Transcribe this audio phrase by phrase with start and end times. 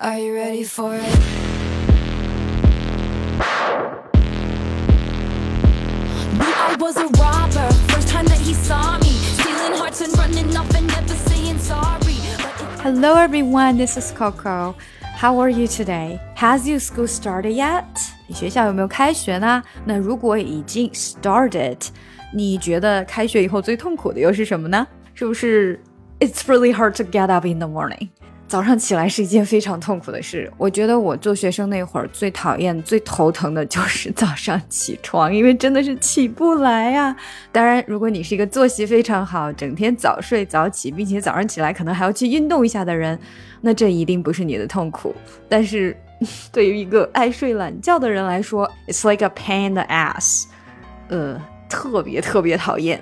[0.00, 1.18] Are you ready for it?
[6.34, 7.72] Knew I was a robber.
[7.88, 12.18] First time that he saw me, stealing hearts and running off and never saying sorry.
[12.36, 14.74] But it Hello everyone, this is Coco.
[15.16, 16.20] How are you today?
[16.34, 17.84] Has your school started yet?
[18.26, 19.62] 你学校有没有开学呢？
[19.84, 21.78] 那如果已经 started，
[22.32, 24.86] 你觉得开学以后最痛苦的又是什么呢？
[25.14, 25.80] 是不是
[26.20, 28.08] It's really hard to get up in the morning？
[28.49, 30.51] 早上起来是一件非常痛苦的事。
[30.57, 37.15] 我觉得我做学生那会儿最讨厌、最头疼的就是早上起床，因为真的是起不来呀、
[37.51, 43.17] 当然，如果你是一个作息非常好、整天早睡早起，并且早上起来可能还要去运动一下的人，
[43.61, 45.13] 那这一定不是你的痛苦。
[45.47, 45.95] 但是，
[46.51, 50.45] 对于一个爱睡懒觉的人来说，it's like a pain in the ass，
[51.09, 51.39] 呃，
[51.69, 52.99] 特别特别讨厌。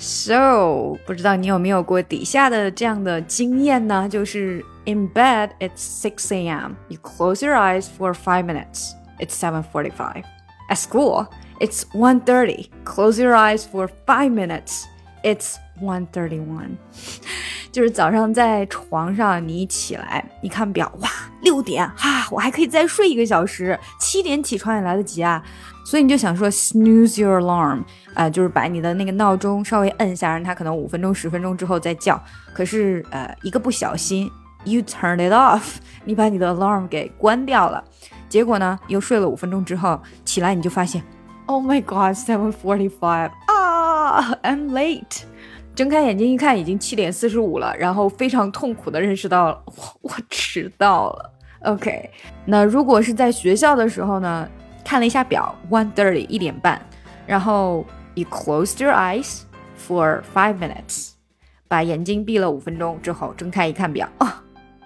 [0.00, 4.08] So，不知道你有没有过底下的这样的经验呢？
[4.08, 6.74] 就是 in bed it's 6 a.m.
[6.86, 8.92] You close your eyes for five minutes.
[9.18, 10.22] It's 7:45.
[10.70, 11.26] At school,
[11.58, 12.68] it's 1:30.
[12.84, 14.84] Close your eyes for five minutes.
[15.24, 16.76] It's 1:31.
[17.72, 21.10] 就是早上在床上，你一起来，一看表，哇，
[21.42, 25.42] 六点，哈，我还可以再睡一个小时，七点起床也来得及啊。
[25.88, 32.22] 所以你就想说 snooze your alarm，啊、就是把你的那个闹钟稍微摁一下，让它可能五分钟、十分钟之后再叫。
[32.52, 34.30] 可是呃，一个不小心
[34.64, 37.82] ，you turn it off， 你把你的 alarm 给关掉了。
[38.28, 41.02] 结果呢，又睡了五分钟之后起来，你就发现
[41.46, 45.22] ，Oh my God，seven forty-five 啊，I'm late。
[45.74, 49.72] 睁开眼睛一看，已经七点四十五了，然后非常痛苦的认识到，我
[50.02, 51.32] 我迟到了。
[51.60, 52.10] OK，
[52.44, 54.46] 那如果是在学校的时候呢，
[54.88, 56.80] 看了一下表，one thirty 一点半，
[57.26, 59.42] 然后 you closed your eyes
[59.78, 61.10] for five minutes，
[61.68, 64.42] 把眼睛闭了五分钟之后，睁开一看表，啊，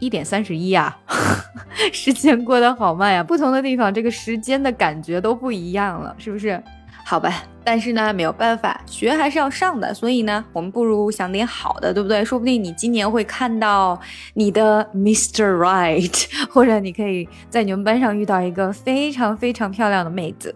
[0.00, 0.98] 一点三十一啊，
[1.94, 3.22] 时间过得好慢呀！
[3.22, 6.60] 不同的地方，这个时间的感觉都不一样了，是不是？
[7.06, 12.24] 好吧，但是呢，没有办法，学还是要上的，所以呢，我们不如想点好的，对不对？
[12.24, 14.00] 说不定你今年会看到
[14.32, 15.54] 你的 Mr.
[15.58, 20.54] Right， 或者你可以在你们班上遇到一个非常非常漂亮的妹子。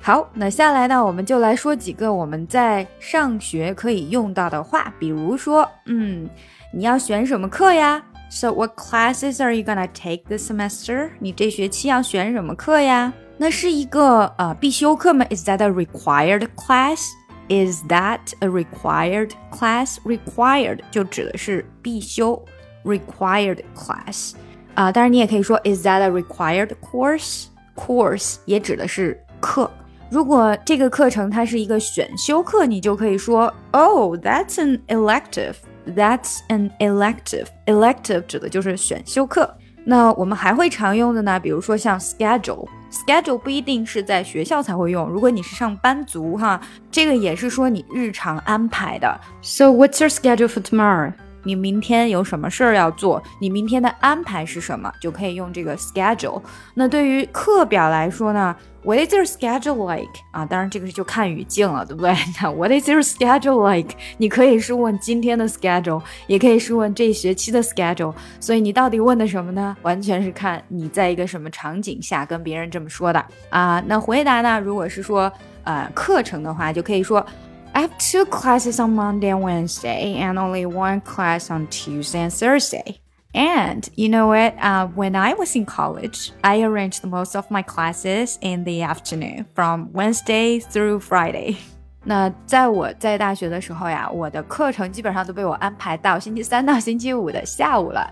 [0.00, 6.28] 好，那下来呢，我们就来说几个我们在上学可以用到的话，比如说，嗯，
[6.72, 11.10] 你要选什么课呀？So what classes are you gonna take this semester？
[11.20, 13.12] 你这学期要选什么课呀？
[13.41, 15.25] 那是一个呃必修课吗？
[15.29, 17.05] Is that a required class?
[17.49, 19.97] Is that a required class?
[20.03, 22.43] Required 就指的是必修，
[22.83, 24.33] required class
[24.73, 27.45] 啊、当然你也可以说 Is that a required course?
[27.75, 29.71] Course 也指的是课。
[30.09, 35.55] 如果这个课程它是一个选修课，你就可以说 Oh, that's an elective.
[35.85, 37.47] That's an elective.
[37.65, 39.57] Elective 指的就是选修课。
[39.84, 42.68] 那我们还会常用的呢，比如说像 schedule。
[42.90, 46.60] schedule 不一定是在学校才会用，如果你是上班族哈，
[46.90, 49.18] 这个也是说你日常安排的。
[49.40, 51.12] So what's your schedule for tomorrow？
[51.44, 53.22] 你明天有什么事儿要做？
[53.40, 54.92] 你明天的安排是什么？
[55.00, 56.42] 就可以用这个 schedule。
[56.74, 60.12] 那对于课表来说呢，What is your schedule like？
[60.30, 62.14] 啊，当然这个就看语境了，对不对？
[62.40, 63.94] 那 What is your schedule like？
[64.18, 68.14] 你可以是问今天的 schedule，也可以是问这学期的 schedule。
[68.40, 69.76] 所以你到底问的什么呢？
[69.82, 73.82] 完全是看你在一个什么场景下跟别人这么说的啊。
[73.86, 75.32] 那回答呢，如果是说
[75.64, 77.24] 呃课程的话，就可以说。
[77.73, 82.99] I have two classes on Monday and Wednesday, and only one class on Tuesday and Thursday.
[83.33, 84.55] And you know what?
[84.59, 89.45] Uh, when I was in college, I arranged most of my classes in the afternoon
[89.53, 91.57] from Wednesday through Friday.
[92.03, 98.11] 那在我在大学的时候呀，我的课程基本上都被我安排到星期三到星期五的下午了。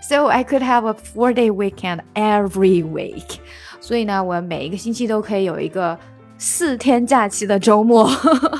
[0.00, 3.38] So I could have a four-day weekend every week.
[3.80, 5.96] 所以呢，我每一个星期都可以有一个
[6.37, 8.09] 四天假期的周末。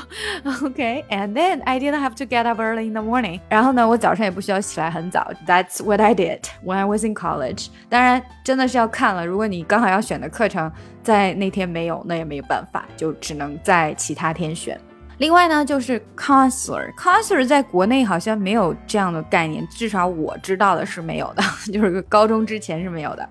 [0.62, 3.40] OK, and then I didn't have to get up early in the morning.
[3.48, 5.30] 然后呢，我早上也不需要起来很早。
[5.46, 7.68] That's what I did when I was in college.
[7.88, 9.26] 当然，真的是要看了。
[9.26, 10.70] 如果你刚好要选的课程
[11.02, 14.80] 在那天没有，那也没有办法，就只能在其他天选。
[15.18, 21.42] 另外呢，就是 counselor，counselor 在国内好像没有这样的概念，至少我知道的是没有的，
[21.72, 23.28] 就是高中之前是没有的。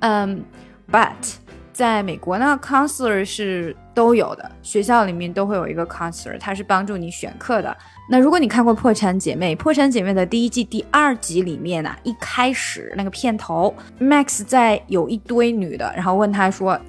[0.00, 0.44] 嗯、
[0.90, 1.36] um,，but
[1.76, 7.76] 在美国呢，counselor 是都有的，学校里面都会有一个 counselor，它是帮助你选课的。
[8.08, 16.80] 那如果你看过《破产姐妹》，《破产姐妹》的第一季第二集里面啊，一开始那个片头，Max 在有一堆女的，然后问他说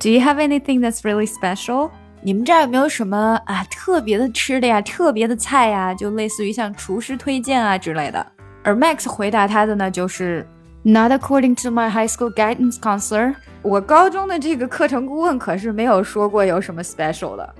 [0.00, 1.90] ，Do you have anything that's really special？
[2.22, 5.92] 你们这儿有没有什么啊特别的吃的呀，特别的菜呀？
[5.92, 8.26] 就类似于像厨师推荐啊之类的。
[8.62, 10.48] 而 Max 回答他的呢，就是
[10.84, 13.36] Not according to my high school guidance counselor。
[13.62, 17.54] 我高中的这个课程顾问可是没有说过有什么 special 的。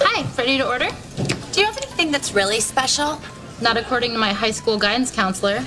[0.00, 0.90] Hi, ready to order?
[1.54, 3.16] Do you have anything that's really special?
[3.62, 5.62] Not according to my high school guidance counselor.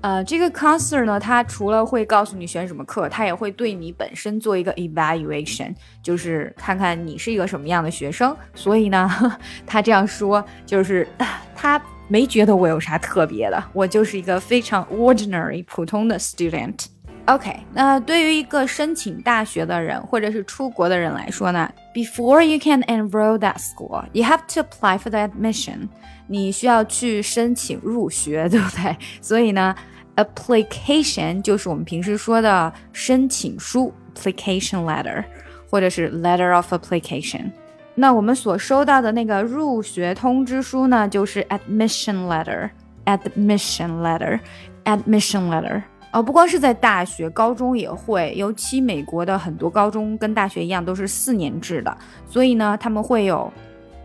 [0.00, 5.72] 呃，这个 counselor 呢，他除了会告诉你选什么课，他也会对你本身做一个 evaluation，
[6.02, 8.36] 就是看看你是一个什么样的学生。
[8.56, 9.08] 所以呢，
[9.64, 11.06] 他这样说就是
[11.54, 11.80] 他
[12.11, 25.89] 没觉得我有啥特别的，我就是一个非常 ordinary 普通的 student。OK，那对于一个申请大学的人或者是出国的人来说呢，Before you can enroll that school, you have to apply for the admission。
[26.27, 28.95] 你需要去申请入学，对不对？
[29.21, 29.75] 所以呢，
[30.15, 35.25] application 就是我们平时说的申请书 （application letter）
[35.69, 37.51] 或者是 letter of application。
[37.94, 45.82] 那我们所收到的那个入学通知书呢，就是 admission letter，admission letter，admission letter。
[46.12, 48.34] 哦，不光是在大学，高中也会。
[48.36, 51.96] 尤其美国的很多高中跟大学一样，都是四年制的，
[52.26, 53.50] 所以呢，他们会有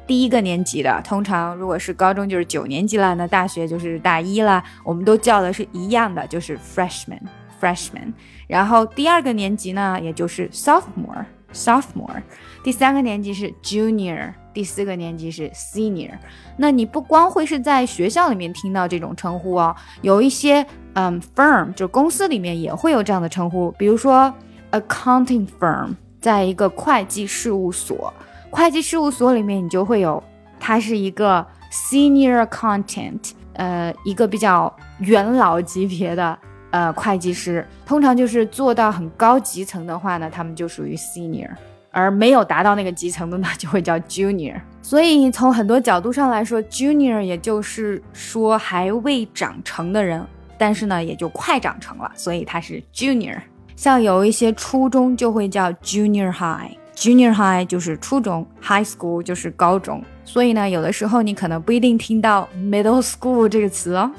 [0.06, 1.02] 第一个年级的。
[1.04, 4.64] 通常如果是高中就是九年级了，那大学就是大一了。
[4.86, 8.14] 我们都叫的是一样的，就是 freshman，freshman。
[8.48, 12.22] 然后第二个年级呢，也就是 sophomore，sophomore。
[12.64, 16.12] 第三个年级是 junior，第四个年级是 senior。
[16.58, 24.34] 那你不光会是在学校里面听到这种称呼哦，有一些嗯 firm 就公司里面也会有这样的称呼，比如说
[24.72, 28.14] accounting firm，在一个会计事务所，
[28.50, 30.22] 会计事务所里面你就会有，
[30.60, 36.38] 它是一个 senior accountant，呃，一个比较元老级别的
[36.72, 41.50] 呃会计师，通常就是做到很高级层的话呢，他们就属于 senior。
[41.98, 44.62] 而没有达到那个级层的呢，就会叫 junior。
[44.84, 50.24] 所以从很多角度上来说，junior 也就是说还未长成的人，
[50.60, 53.40] 但是呢也就快长成了，所以他是 junior。
[53.76, 60.04] 像有一些初中就会叫 junior high，junior high 就是初中，high school 就是高中。
[60.24, 64.12] 所以呢，有的时候你可能不一定听到 middle school 这个词哦。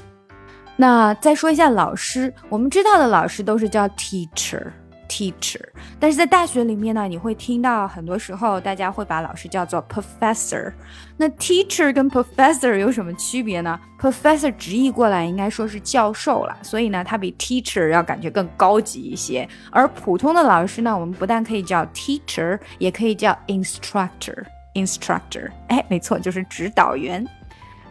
[0.76, 4.64] 那再说一下老师，我们知道的老师都是叫 teacher。
[5.08, 5.60] teacher，
[5.98, 10.72] 但是在大学里面呢，你会听到很多时候大家会把老师叫做 professor。
[11.16, 19.48] 那 teacher 跟 professor 有什么区别呢？professor 直译过来应该说是教授了，所以呢，它比 teacher 要感觉更高级一些。
[19.70, 24.44] 而普通的老师呢，我们不但可以叫 teacher，也可以叫 instructor。
[24.74, 27.26] instructor，哎，没错，就是指导员。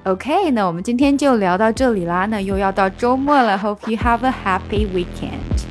[0.03, 5.66] OK，那我们今天就聊到这里啦，那又要到周末了，Hope you have a happy weekend。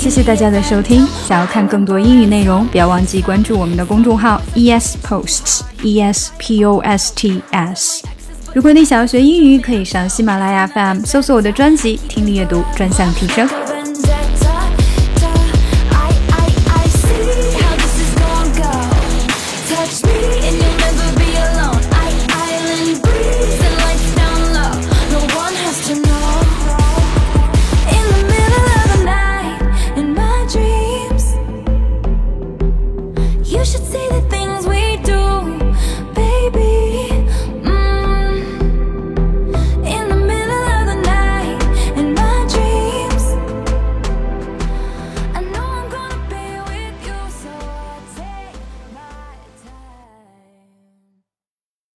[0.00, 1.06] 谢谢大家的收听。
[1.28, 8.02] 想要看更多英语内容，不要忘记关注我们的公众号 ES Posts E S P O S T S。
[8.54, 13.46] 如果你想要学英语，可以上喜马拉雅 FM 搜索我的专辑《听力阅读专项提升》。